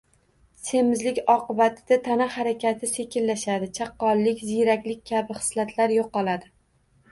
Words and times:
Semizlik 0.69 1.19
oqibatida 1.33 1.97
tana 2.07 2.27
harakati 2.37 2.89
sekinlashadi, 2.93 3.71
chaqqonlik, 3.81 4.43
ziyraklik 4.51 5.07
kabi 5.13 5.39
xislatlar 5.45 5.97
yo‘qoladi. 6.01 6.53